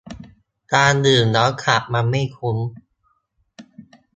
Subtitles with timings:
[0.73, 2.57] การดื่มแล้วขับมันไม่คุ้ม